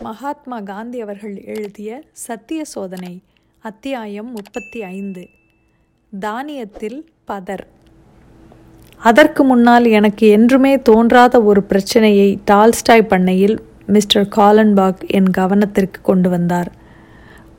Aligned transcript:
மகாத்மா 0.00 0.60
காந்தி 0.60 1.00
அவர்கள் 1.00 1.42
எழுதிய 1.44 2.02
சத்திய 2.12 2.64
சோதனை 2.64 3.22
அத்தியாயம் 3.58 4.30
முப்பத்தி 4.30 4.82
ஐந்து. 4.82 5.28
தானியத்தில் 6.20 7.06
பதர். 7.24 7.66
அதற்கு 8.96 9.44
முன்னால் 9.44 9.84
எனக்கு 9.84 10.28
என்றுமே 10.28 10.82
தோன்றாத 10.82 11.42
ஒரு 11.42 11.62
பிரச்சனையை 11.62 12.38
டால்ஸ்டாய் 12.44 13.02
பண்ணையில் 13.02 13.60
மிஸ்டர் 13.86 14.28
காலன்பாக் 14.36 15.06
என் 15.06 15.30
கவனத்திற்கு 15.38 16.00
கொண்டு 16.02 16.30
வந்தார். 16.30 16.72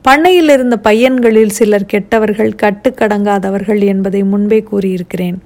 பண்ணையில் 0.02 0.48
இருந்த 0.48 0.80
பையன்களில் 0.84 1.50
சிலர் 1.50 1.86
கெட்டவர்கள் 1.86 2.54
கட்டுக்கடங்காதவர்கள் 2.62 3.84
என்பதை 3.84 4.22
முன்பே 4.22 4.64
கூறியிருக்கிறேன். 4.72 5.42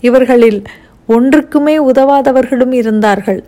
இவர்களில் 0.00 0.62
ஒன்றுக்குமே 1.08 1.78
உதவாதவர்களும் 1.78 2.72
இருந்தார்கள். 2.72 3.44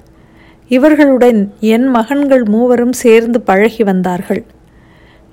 இவர்களுடன் 0.69 1.53
என் 1.61 1.87
மகன்கள் 1.87 2.45
மூவரும் 2.45 2.93
சேர்ந்து 2.93 3.41
பழகி 3.41 3.83
வந்தார்கள். 3.85 4.45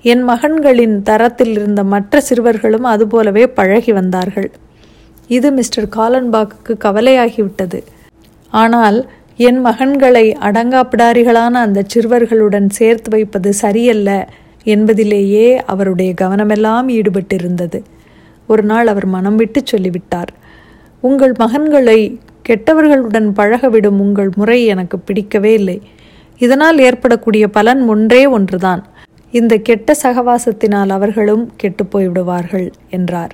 என் 0.02 0.28
மகன்களின் 0.28 1.02
தரத்தில் 1.02 1.50
இருந்த 1.50 1.84
மற்ற 1.84 2.20
சிறுவர்களும் 2.20 2.82
அதுபோலவே 2.82 3.46
பழகி 3.46 3.92
வந்தார்கள். 3.92 4.50
இது 5.28 5.50
மிஸ்டர் 5.50 5.88
காலன்பாக்கு 5.96 6.72
கவலையாகிவிட்டது. 6.84 7.82
ஆனால் 8.50 9.10
என் 9.36 9.66
மகன்களை 9.66 10.36
அடங்காப்பிடாரிகளான 10.40 11.50
அந்த 11.50 11.84
சிறுவர்களுடன் 11.94 12.68
சேர்த்து 12.68 13.10
வைப்பது 13.10 13.52
சரியல்ல 13.52 14.28
என்பதிலேயே 14.64 15.62
அவருடைய 15.64 16.14
கவனமெல்லாம் 16.20 16.88
ஈடுபட்டிருந்தது. 16.88 17.82
ஒரு 18.46 18.62
நாள் 18.62 18.86
அவர் 18.86 19.06
மனம் 19.06 19.36
விட்டு 19.36 19.60
சொல்லிவிட்டார். 19.64 20.32
உங்கள் 21.00 21.34
மகன்களை 21.38 22.18
கெட்டவர்களுடன் 22.48 23.28
பழகவிடும் 23.38 23.98
உங்கள் 23.98 24.30
முறை 24.34 24.66
எனக்கு 24.66 24.98
பிடிக்கவே 24.98 25.52
இல்லை. 25.52 25.82
இதனால் 26.38 26.78
ஏற்படக்கூடிய 26.78 27.48
பலன் 27.48 27.82
ஒன்றே 27.88 28.26
ஒன்றுதான். 28.26 28.82
இந்த 29.30 29.56
கெட்ட 29.58 29.94
சகவாசத்தினால் 30.02 30.88
அவர்களும் 30.88 31.44
கெட்டு 31.56 31.84
போய்விடுவார்கள் 31.84 32.72
என்றார். 32.90 33.32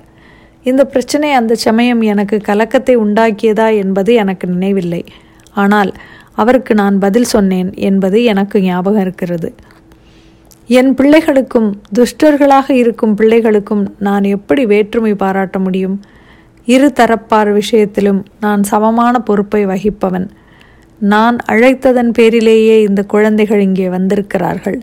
இந்த 0.63 0.85
பிரச்சனை 0.85 1.31
அந்த 1.31 1.55
சமயம் 1.55 2.01
எனக்கு 2.01 2.37
கலக்கத்தை 2.41 2.95
உண்டாக்கியதா 2.97 3.67
என்பது 3.75 4.13
எனக்கு 4.13 4.47
நினைவில்லை. 4.47 5.05
ஆனால் 5.53 5.91
அவருக்கு 6.35 6.73
நான் 6.75 6.97
பதில் 6.99 7.23
சொன்னேன் 7.23 7.73
என்பது 7.89 8.23
எனக்கு 8.23 8.61
ஞாபகம் 8.61 9.01
இருக்கிறது. 9.01 9.49
என் 10.67 10.91
பிள்ளைகளுக்கும் 10.93 11.69
துஷ்டர்களாக 11.99 12.67
இருக்கும் 12.71 13.17
பிள்ளைகளுக்கும் 13.17 13.85
நான் 13.99 14.23
எப்படி 14.23 14.65
வேற்றுமை 14.65 15.13
பாராட்ட 15.15 15.59
முடியும்? 15.59 15.97
இரு 16.65 16.93
தரப்பார் 16.99 17.51
விஷயத்திலும் 17.51 18.25
நான் 18.39 18.63
சமமான 18.63 19.19
பொறுப்பை 19.19 19.65
வகிப்பவன். 19.65 20.29
நான் 20.99 21.37
அழைத்ததன் 21.47 22.11
பேரிலேயே 22.11 22.81
இந்த 22.81 23.03
குழந்தைகள் 23.03 23.59
இங்கே 23.59 23.89
வந்திருக்கிறார்கள். 23.89 24.81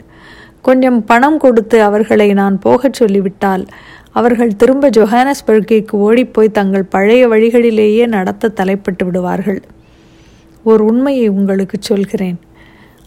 கொஞ்சம் 0.62 1.04
பணம் 1.04 1.38
கொடுத்து 1.38 1.82
அவர்களை 1.82 2.32
நான் 2.32 2.58
போகச் 2.58 2.92
சொல்லிவிட்டால் 2.92 3.66
அவர்கள் 4.12 4.56
திரும்ப 4.56 4.90
ஜொஹானஸ்பர்கிற்கு 4.90 5.92
ஓடிப்போய் 5.92 6.50
தங்கள் 6.50 6.84
பழைய 6.84 7.28
வழிகளிலேயே 7.28 8.06
நடத்த 8.06 8.48
தலைப்பட்டு 8.48 9.04
விடுவார்கள். 9.04 9.62
ஒரு 10.64 10.84
உண்மையை 10.84 11.28
உங்களுக்கு 11.28 11.76
சொல்கிறேன். 11.80 12.38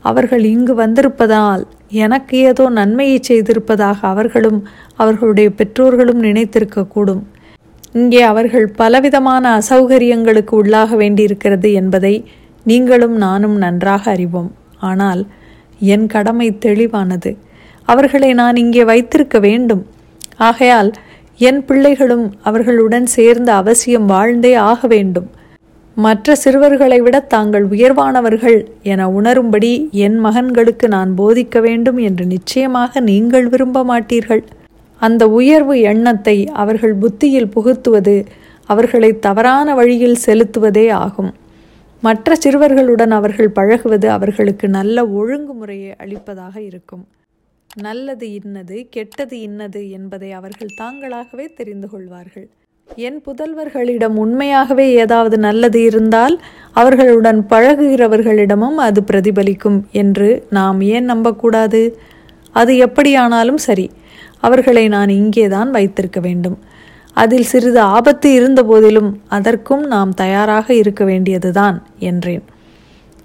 அவர்கள் 0.02 0.44
இங்கு 0.44 0.76
வந்திருப்பதால் 0.76 1.64
எனக்கு 1.88 2.38
ஏதோ 2.38 2.70
நன்மையை 2.70 3.20
செய்திருப்பதாக 3.28 3.98
அவர்களும் 4.02 4.68
அவர்களுடைய 4.96 5.50
பெற்றோர்களும் 5.50 6.24
நினைத்திருக்கக்கூடும். 6.24 7.22
இங்கே 7.96 8.22
அவர்கள் 8.22 8.68
பலவிதமான 8.82 9.46
அசௌகரியங்களுக்கு 9.60 10.54
உள்ளாக 10.62 10.96
வேண்டியிருக்கிறது 10.96 11.70
என்பதை 11.74 12.16
நீங்களும் 12.64 13.16
நானும் 13.18 13.58
நன்றாக 13.58 14.04
அறிவோம். 14.12 14.52
ஆனால் 14.90 15.22
என் 15.94 16.06
கடமை 16.08 16.48
தெளிவானது. 16.66 17.32
அவர்களை 17.88 18.30
நான் 18.42 18.56
இங்கே 18.56 18.84
வைத்திருக்க 18.84 19.38
வேண்டும். 19.40 19.84
ஆகையால் 20.50 20.92
என் 21.40 21.62
பிள்ளைகளும் 21.66 22.26
அவர்களுடன் 22.42 23.08
சேர்ந்து 23.18 23.52
அவசியம் 23.52 24.06
வாழ்ந்தே 24.06 24.54
ஆக 24.72 24.88
வேண்டும். 24.88 25.28
மற்ற 25.98 26.36
சிறுவர்களை 26.36 27.00
விட 27.06 27.18
தாங்கள் 27.34 27.66
உயர்வானவர்கள் 27.74 28.60
என 28.92 29.08
உணரும்படி 29.18 29.72
என் 30.06 30.18
மகன்களுக்கு 30.26 30.88
நான் 30.88 31.12
போதிக்க 31.18 31.60
வேண்டும் 31.62 32.00
என்று 32.08 32.26
நிச்சயமாக 32.26 33.02
நீங்கள் 33.10 33.48
விரும்ப 33.48 33.84
மாட்டீர்கள். 33.84 34.44
அந்த 35.02 35.24
உயர்வு 35.40 35.76
எண்ணத்தை 35.92 36.38
அவர்கள் 36.62 36.94
புத்தியில் 36.94 37.54
புகுத்துவது 37.56 38.16
அவர்களை 38.70 39.10
தவறான 39.20 39.76
வழியில் 39.76 40.22
செலுத்துவதே 40.26 40.86
ஆகும். 41.06 41.32
மற்ற 42.04 42.36
சிறுவர்களுடன் 42.44 43.14
அவர்கள் 43.20 43.50
பழகுவது 43.50 44.08
அவர்களுக்கு 44.10 44.68
நல்ல 44.70 45.04
ஒழுங்குமுறையை 45.20 45.92
அளிப்பதாக 45.98 46.56
இருக்கும். 46.62 47.04
நல்லது 47.82 48.28
இன்னது 48.34 48.78
கெட்டது 48.90 49.36
இன்னது 49.40 49.82
என்பதை 49.92 50.32
அவர்கள் 50.32 50.78
தாங்களாகவே 50.82 51.46
தெரிந்து 51.54 51.90
கொள்வார்கள். 51.90 52.48
என் 53.08 53.20
புதல்வர்களிடம் 53.26 54.16
உண்மையாகவே 54.24 54.86
ஏதாவது 55.04 55.36
நல்லது 55.38 55.80
இருந்தால் 55.84 56.36
அவர்களுடன் 56.72 57.40
பழகுகிறவர்களிடமும் 57.50 58.80
அது 58.88 59.02
பிரதிபலிக்கும் 59.12 59.80
என்று 59.92 60.30
நாம் 60.50 60.82
ஏன் 60.96 61.06
நம்பக்கூடாது? 61.06 61.82
அது 62.56 62.72
எப்படியானாலும் 62.78 63.62
சரி. 63.68 63.88
அவர்களை 64.42 64.88
நான் 64.88 65.10
இங்கேதான் 65.10 65.72
வைத்திருக்க 65.72 66.20
வேண்டும். 66.20 66.58
அதில் 67.14 67.44
சிறிது 67.44 67.80
ஆபத்து 67.80 68.34
இருந்த 68.34 68.64
போதிலும் 68.64 69.22
அதற்கும் 69.28 69.84
நாம் 69.88 70.12
தயாராக 70.14 70.74
இருக்க 70.74 71.04
வேண்டியதுதான் 71.04 71.78
என்றேன். 72.00 72.44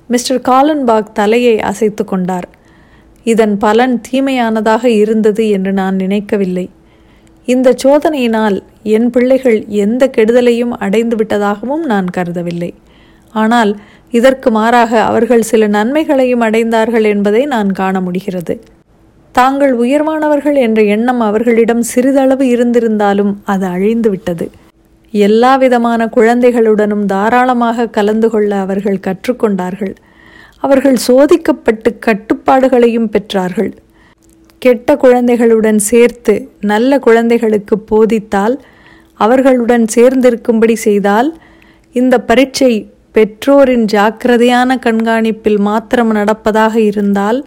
மிஸ்டர் 0.09 0.41
காலன்பாக் 0.41 1.13
தலையை 1.13 1.61
அசைத்து 1.61 2.05
கொண்டார். 2.05 2.49
இதன் 3.25 3.59
பலன் 3.59 4.01
தீமையானதாக 4.11 4.85
இருந்தது 4.85 5.45
என்று 5.49 5.73
நான் 5.73 5.97
நினைக்கவில்லை. 5.97 6.71
இந்த 7.45 7.75
சோதனையினால் 7.85 8.57
என் 8.83 9.11
பிள்ளைகள் 9.11 9.59
எந்த 9.69 10.11
கெடுதலையும் 10.17 10.75
அடைந்து 10.85 11.17
விட்டதாகவும் 11.17 11.85
நான் 11.85 12.09
கருதவில்லை. 12.17 12.71
ஆனால் 13.35 13.73
இதற்கு 14.11 14.51
மாறாக 14.51 14.93
அவர்கள் 15.03 15.43
சில 15.43 15.67
நன்மைகளையும் 15.67 16.41
அடைந்தார்கள் 16.41 17.07
என்பதை 17.07 17.45
நான் 17.45 17.73
காண 17.73 18.01
முடிகிறது. 18.01 18.55
தாங்கள் 19.39 19.73
உயர்வானவர்கள் 19.83 20.59
என்ற 20.67 20.81
எண்ணம் 20.95 21.21
அவர்களிடம் 21.21 21.83
சிறிதளவு 21.83 22.45
இருந்திருந்தாலும் 22.55 23.33
அது 23.45 23.65
அழிந்து 23.67 24.09
விட்டது. 24.11 24.47
எல்லா 25.15 25.51
விதமான 25.57 26.03
குழந்தைகளுடனும் 26.17 27.05
தாராளமாக 27.05 27.89
கலந்து 27.89 28.29
கொள்ள 28.31 28.51
அவர்கள் 28.65 29.03
கற்றுக்கொண்டார்கள். 29.07 29.95
அவர்கள் 30.61 30.99
சோதிக்கப்பட்டு 31.09 31.91
கட்டுப்பாடுகளையும் 32.07 33.11
பெற்றார்கள். 33.15 33.71
கெட்ட 34.63 34.97
குழந்தைகளுடன் 34.97 35.81
சேர்த்து 35.91 36.35
நல்ல 36.73 36.99
குழந்தைகளுக்கு 36.99 37.77
போதித்தால் 37.91 38.57
அவர்களுடன் 39.21 39.85
சேர்ந்திருக்கும்படி 39.95 40.77
செய்தால் 40.87 41.29
இந்த 41.95 42.15
பரீட்சை 42.21 42.73
பெற்றோரின் 43.13 43.87
ஜாக்கிரதையான 43.93 44.71
கண்காணிப்பில் 44.87 45.61
மாத்திரம் 45.69 46.13
நடப்பதாக 46.13 46.75
இருந்தால் 46.91 47.39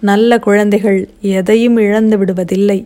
நல்ல 0.00 0.38
குழந்தைகள் 0.38 0.98
எதையும் 1.20 1.76
இழந்து 1.76 2.16
விடுவதில்லை. 2.18 2.78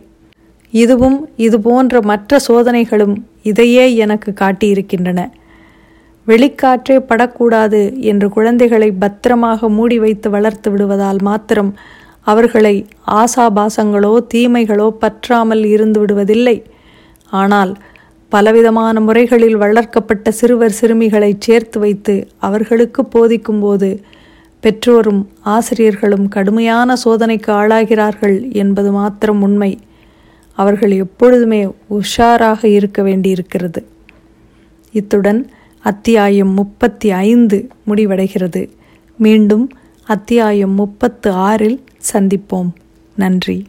இதுவும் 0.73 1.17
இது 1.35 1.59
போன்ற 1.59 2.01
மற்ற 2.01 2.39
சோதனைகளும் 2.47 3.15
இதையே 3.41 3.95
எனக்கு 3.95 4.33
காட்டியிருக்கின்றன. 4.41 5.21
வெளிக்காற்றே 6.27 6.97
படக்கூடாது 6.99 7.81
என்று 8.11 8.29
குழந்தைகளை 8.29 8.89
பத்திரமாக 8.91 9.69
மூடி 9.69 9.97
வைத்து 9.99 10.27
வளர்த்து 10.29 10.71
விடுவதால் 10.71 11.19
மாத்திரம் 11.21 11.71
அவர்களை 12.21 12.75
ஆசாபாசங்களோ 13.21 14.13
தீமைகளோ 14.33 14.87
பற்றாமல் 15.03 15.63
இருந்து 15.65 15.99
விடுவதில்லை. 16.05 16.57
ஆனால் 17.31 17.73
பலவிதமான 18.31 18.99
முறைகளில் 18.99 19.57
வளர்க்கப்பட்ட 19.57 20.31
சிறுவர் 20.31 20.77
சிறுமிகளை 20.79 21.31
சேர்த்து 21.39 21.79
வைத்து 21.79 22.27
அவர்களுக்கு 22.39 23.01
போதிக்கும்போது 23.15 23.89
பெற்றோரும் 24.63 25.27
ஆசிரியர்களும் 25.41 26.27
கடுமையான 26.27 26.95
சோதனைக்கு 26.95 27.51
ஆளாகிறார்கள் 27.51 28.51
என்பது 28.51 28.91
மாத்திரம் 28.91 29.41
உண்மை. 29.41 29.79
அவர்கள் 30.53 30.91
எப்பொழுதுமே 30.91 31.67
உஷாராக 31.89 32.65
இருக்க 32.65 33.03
வேண்டியிருக்கிறது. 33.03 33.87
இத்துடன் 34.91 35.49
அத்தியாயம் 35.79 36.49
முப்பத்தி 36.49 37.11
ஐந்து 37.11 37.67
முடிவடைகிறது. 37.87 38.69
மீண்டும் 39.17 39.69
அத்தியாயம் 40.03 40.71
முப்பத்து 40.71 41.31
ஆறில் 41.31 41.83
சந்திப்போம். 42.13 42.69
நன்றி. 43.15 43.65